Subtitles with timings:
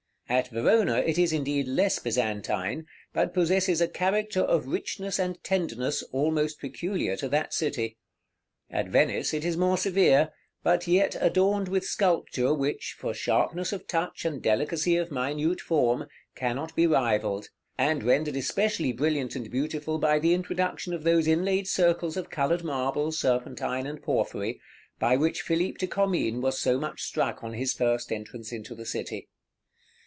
[0.31, 6.03] At Verona it is, indeed, less Byzantine, but possesses a character of richness and tenderness
[6.03, 7.97] almost peculiar to that city.
[8.69, 10.29] At Venice it is more severe,
[10.63, 16.07] but yet adorned with sculpture which, for sharpness of touch and delicacy of minute form,
[16.33, 21.67] cannot be rivalled, and rendered especially brilliant and beautiful by the introduction of those inlaid
[21.67, 24.61] circles of colored marble, serpentine, and porphyry,
[24.97, 28.85] by which Phillippe de Commynes was so much struck on his first entrance into the
[28.85, 29.27] city.